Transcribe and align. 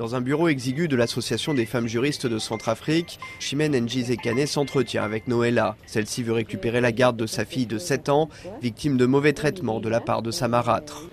Dans 0.00 0.14
un 0.14 0.22
bureau 0.22 0.48
exigu 0.48 0.88
de 0.88 0.96
l'Association 0.96 1.52
des 1.52 1.66
femmes 1.66 1.86
juristes 1.86 2.26
de 2.26 2.38
Centrafrique, 2.38 3.18
Chimène 3.38 3.78
Njizekane 3.78 4.46
s'entretient 4.46 5.02
avec 5.02 5.28
Noëlla. 5.28 5.76
Celle-ci 5.84 6.22
veut 6.22 6.32
récupérer 6.32 6.80
la 6.80 6.90
garde 6.90 7.18
de 7.18 7.26
sa 7.26 7.44
fille 7.44 7.66
de 7.66 7.76
7 7.76 8.08
ans, 8.08 8.30
victime 8.62 8.96
de 8.96 9.04
mauvais 9.04 9.34
traitements 9.34 9.78
de 9.78 9.90
la 9.90 10.00
part 10.00 10.22
de 10.22 10.30
sa 10.30 10.48
marâtre. 10.48 11.10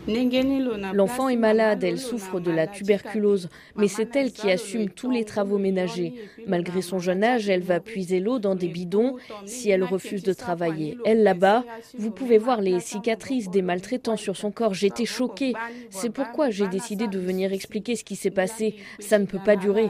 L'enfant 0.94 1.28
est 1.28 1.36
malade, 1.36 1.84
elle 1.84 2.00
souffre 2.00 2.40
de 2.40 2.50
la 2.50 2.66
tuberculose, 2.66 3.50
mais 3.76 3.90
c'est 3.90 4.16
elle 4.16 4.32
qui 4.32 4.50
assume 4.50 4.88
tous 4.90 5.12
les 5.12 5.26
travaux 5.26 5.58
ménagers. 5.58 6.14
Malgré 6.48 6.82
son 6.82 7.00
jeune 7.00 7.26
âge, 7.26 7.50
elle 7.50 7.64
va 7.64 7.82
puiser 7.82 8.22
l'eau 8.22 8.40
dans 8.40 8.56
des 8.56 8.70
bidons 8.70 9.18
si 9.46 9.70
elle 9.70 9.84
refuse 9.84 10.24
de 10.24 10.32
travailler. 10.32 10.98
Elle 11.04 11.24
là-bas, 11.24 11.66
vous 11.98 12.12
pouvez 12.12 12.38
voir 12.38 12.62
les 12.62 12.80
cicatrices 12.80 13.50
des 13.50 13.62
maltraitants 13.62 14.16
sur 14.16 14.38
son 14.38 14.52
corps. 14.52 14.74
J'étais 14.74 15.04
choquée. 15.04 15.56
C'est 15.90 16.10
pourquoi 16.10 16.52
j'ai 16.52 16.70
décidé 16.70 17.10
de 17.10 17.20
venir 17.20 17.52
expliquer 17.52 17.98
ce 17.98 18.06
qui 18.06 18.16
s'est 18.16 18.32
passé. 18.32 18.76
Ça 19.00 19.20
ne 19.20 19.26
peut 19.26 19.40
pas 19.44 19.56
durer. 19.56 19.90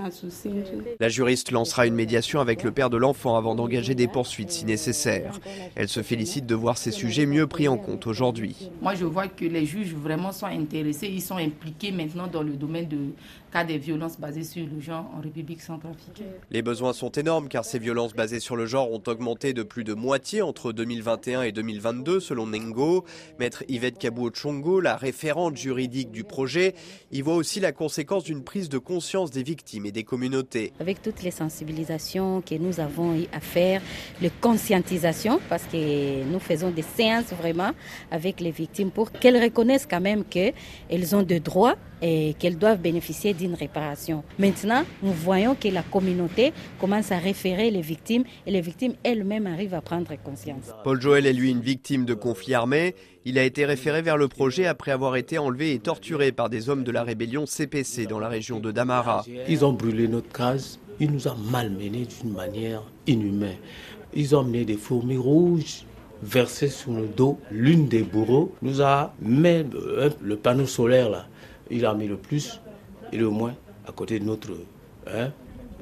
La 0.99 1.09
juriste 1.09 1.51
lancera 1.51 1.87
une 1.87 1.95
médiation 1.95 2.39
avec 2.39 2.63
le 2.63 2.71
père 2.71 2.89
de 2.89 2.97
l'enfant 2.97 3.35
avant 3.35 3.55
d'engager 3.55 3.95
des 3.95 4.07
poursuites 4.07 4.51
si 4.51 4.65
nécessaire. 4.65 5.39
Elle 5.75 5.89
se 5.89 6.01
félicite 6.01 6.45
de 6.45 6.55
voir 6.55 6.77
ces 6.77 6.91
sujets 6.91 7.25
mieux 7.25 7.47
pris 7.47 7.67
en 7.67 7.77
compte 7.77 8.07
aujourd'hui. 8.07 8.69
Moi, 8.81 8.95
je 8.95 9.05
vois 9.05 9.27
que 9.27 9.45
les 9.45 9.65
juges 9.65 9.93
vraiment 9.93 10.31
sont 10.31 10.45
intéressés. 10.45 11.07
Ils 11.07 11.21
sont 11.21 11.37
impliqués 11.37 11.91
maintenant 11.91 12.27
dans 12.27 12.43
le 12.43 12.53
domaine 12.53 12.87
de 12.87 12.97
cas 13.51 13.63
des 13.63 13.77
violences 13.77 14.19
basées 14.19 14.43
sur 14.43 14.65
le 14.65 14.81
genre 14.81 15.05
en 15.17 15.21
République 15.21 15.61
centrafricaine. 15.61 16.27
Les 16.51 16.61
besoins 16.61 16.93
sont 16.93 17.11
énormes 17.11 17.47
car 17.47 17.65
ces 17.65 17.79
violences 17.79 18.13
basées 18.13 18.39
sur 18.39 18.55
le 18.55 18.65
genre 18.65 18.91
ont 18.91 19.01
augmenté 19.07 19.53
de 19.53 19.63
plus 19.63 19.83
de 19.83 19.93
moitié 19.93 20.41
entre 20.41 20.71
2021 20.73 21.43
et 21.43 21.51
2022 21.51 22.19
selon 22.19 22.47
Nengo. 22.47 23.05
Maître 23.39 23.63
Yvette 23.67 23.97
Kabou-Chongo, 23.99 24.81
la 24.81 24.95
référente 24.95 25.57
juridique 25.57 26.11
du 26.11 26.23
projet, 26.23 26.75
y 27.11 27.21
voit 27.21 27.35
aussi 27.35 27.59
la 27.59 27.71
conséquence 27.71 28.23
d'une 28.23 28.43
prise 28.43 28.69
de 28.69 28.76
conscience 28.79 29.31
des 29.31 29.43
victimes 29.43 29.85
et 29.85 29.91
des 29.91 30.03
communautés. 30.03 30.73
Avec 30.79 31.01
toutes 31.01 31.23
les 31.23 31.31
sensibilisations 31.31 32.41
que 32.41 32.55
nous 32.55 32.79
avons 32.79 33.15
eu 33.15 33.25
à 33.31 33.39
faire, 33.39 33.81
les 34.21 34.29
conscientisations, 34.29 35.39
parce 35.49 35.63
que 35.63 36.23
nous 36.23 36.39
faisons 36.39 36.71
des 36.71 36.81
séances 36.81 37.33
vraiment 37.33 37.71
avec 38.11 38.39
les 38.39 38.51
victimes 38.51 38.91
pour 38.91 39.11
qu'elles 39.11 39.41
reconnaissent 39.41 39.87
quand 39.89 40.01
même 40.01 40.23
qu'elles 40.23 41.15
ont 41.15 41.23
des 41.23 41.39
droits 41.39 41.75
et 42.01 42.35
qu'elles 42.39 42.57
doivent 42.57 42.79
bénéficier 42.79 43.33
d'une 43.33 43.53
réparation. 43.53 44.23
Maintenant, 44.39 44.83
nous 45.01 45.13
voyons 45.13 45.55
que 45.55 45.67
la 45.67 45.83
communauté 45.83 46.53
commence 46.79 47.11
à 47.11 47.17
référer 47.17 47.71
les 47.71 47.81
victimes 47.81 48.23
et 48.45 48.51
les 48.51 48.61
victimes 48.61 48.93
elles-mêmes 49.03 49.47
arrivent 49.47 49.73
à 49.73 49.81
prendre 49.81 50.11
conscience. 50.23 50.73
Paul 50.83 51.01
Joël 51.01 51.25
est 51.25 51.33
lui 51.33 51.51
une 51.51 51.61
victime 51.61 52.05
de 52.05 52.13
conflits 52.13 52.53
armés. 52.53 52.95
Il 53.25 53.37
a 53.37 53.43
été 53.43 53.65
référé 53.65 54.01
vers 54.01 54.17
le 54.17 54.27
projet 54.27 54.65
après 54.65 54.91
avoir 54.91 55.15
été 55.15 55.37
enlevé 55.37 55.73
et 55.73 55.79
torturé 55.79 56.31
par 56.31 56.49
des 56.49 56.69
hommes 56.69 56.83
de 56.83 56.91
la 56.91 57.03
rébellion 57.03 57.45
CPC 57.45 58.05
dans 58.05 58.19
la 58.19 58.29
région 58.29 58.59
de 58.59 58.71
Damara. 58.71 59.25
Ils 59.49 59.65
ont 59.65 59.73
brûlé 59.73 60.07
notre 60.07 60.31
case, 60.31 60.79
ils 60.99 61.11
nous 61.11 61.27
ont 61.27 61.35
malmenés 61.51 62.05
d'une 62.05 62.31
manière 62.33 62.83
inhumaine. 63.05 63.57
Ils 64.13 64.35
ont 64.35 64.39
amené 64.39 64.65
des 64.65 64.77
fourmis 64.77 65.17
rouges 65.17 65.83
versées 66.23 66.69
sur 66.69 66.93
le 66.93 67.07
dos. 67.07 67.37
L'une 67.51 67.87
des 67.87 68.01
bourreaux 68.01 68.55
nous 68.61 68.81
a 68.81 69.13
mis 69.21 69.63
le 70.21 70.35
panneau 70.35 70.65
solaire 70.65 71.09
là 71.09 71.27
il 71.69 71.85
a 71.85 71.93
mis 71.93 72.07
le 72.07 72.17
plus 72.17 72.61
et 73.11 73.17
le 73.17 73.29
moins 73.29 73.55
à 73.87 73.91
côté 73.91 74.19
de 74.19 74.25
notre. 74.25 74.51
Hein, 75.07 75.31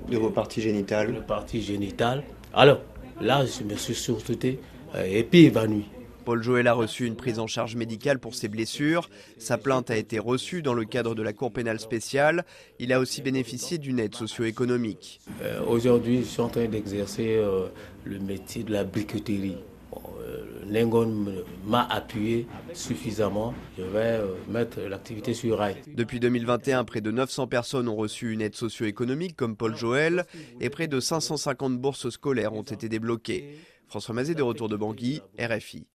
de 0.10 0.18
vos 0.18 0.30
parties 0.30 0.62
génitales 0.62 1.12
Le 1.12 1.22
partie 1.22 1.62
génitale. 1.62 2.24
Alors, 2.54 2.80
là, 3.20 3.44
je 3.46 3.64
me 3.64 3.76
suis 3.76 3.96
surtout 3.96 4.38
et 4.44 5.24
puis 5.24 5.46
évanoui. 5.46 5.86
Paul 6.26 6.42
Joël 6.42 6.68
a 6.68 6.74
reçu 6.74 7.06
une 7.06 7.16
prise 7.16 7.38
en 7.38 7.46
charge 7.46 7.76
médicale 7.76 8.18
pour 8.18 8.34
ses 8.34 8.48
blessures. 8.48 9.10
Sa 9.38 9.60
plainte 9.60 9.92
a 9.92 9.96
été 9.96 10.18
reçue 10.18 10.64
dans 10.64 10.74
le 10.74 10.84
cadre 10.84 11.14
de 11.14 11.22
la 11.22 11.34
Cour 11.34 11.52
pénale 11.52 11.80
spéciale. 11.80 12.46
Il 12.80 12.92
a 12.92 13.00
aussi 13.00 13.22
bénéficié 13.22 13.78
d'une 13.78 14.00
aide 14.00 14.16
socio-économique. 14.16 15.22
Euh, 15.44 15.62
aujourd'hui, 15.68 16.22
je 16.22 16.26
suis 16.26 16.42
en 16.42 16.50
train 16.50 16.66
d'exercer 16.66 17.36
euh, 17.36 17.68
le 18.06 18.18
métier 18.20 18.64
de 18.64 18.74
la 18.74 18.84
briqueterie. 18.84 19.58
Nengon 20.70 21.26
m'a 21.66 21.84
appuyé 21.84 22.48
suffisamment. 22.74 23.54
Je 23.78 23.84
vais 23.84 24.20
euh, 24.20 24.28
mettre 24.50 24.80
l'activité 24.82 25.34
sur 25.34 25.58
rail. 25.58 25.76
Depuis 25.88 26.20
2021, 26.20 26.84
près 26.86 27.02
de 27.02 27.12
900 27.12 27.48
personnes 27.48 27.88
ont 27.90 27.96
reçu 27.96 28.32
une 28.32 28.42
aide 28.42 28.56
socio-économique 28.56 29.36
comme 29.36 29.56
Paul 29.56 29.76
Joël 29.76 30.26
et 30.60 30.70
près 30.70 30.88
de 30.88 31.00
550 31.00 31.78
bourses 31.80 32.10
scolaires 32.10 32.54
ont 32.54 32.64
été 32.64 32.90
débloquées. 32.90 33.58
François 33.88 34.16
Mazet 34.16 34.36
de 34.36 34.44
retour 34.44 34.70
de 34.70 34.76
Bangui, 34.76 35.22
RFI. 35.40 35.84